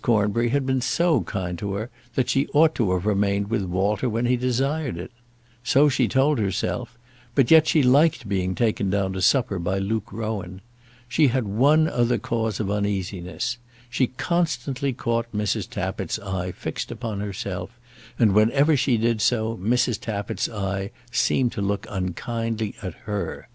[0.00, 4.08] Cornbury had been so kind to her that she ought to have remained with Walter
[4.08, 5.10] when he desired it.
[5.62, 6.96] So she told herself;
[7.34, 10.62] but yet she liked being taken down to supper by Luke Rowan.
[11.10, 13.58] She had one other cause of uneasiness.
[13.90, 15.68] She constantly caught Mrs.
[15.68, 17.78] Tappitt's eye fixed upon herself,
[18.18, 20.00] and whenever she did so Mrs.
[20.00, 23.46] Tappitt's eye seemed to look unkindly at her.